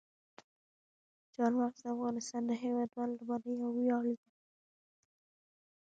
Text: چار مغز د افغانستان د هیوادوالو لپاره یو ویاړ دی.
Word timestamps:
چار 1.35 1.51
مغز 1.59 1.79
د 1.81 1.85
افغانستان 1.95 2.41
د 2.47 2.51
هیوادوالو 2.63 3.13
لپاره 3.19 3.45
یو 3.61 3.69
ویاړ 3.77 4.03
دی. 4.19 4.29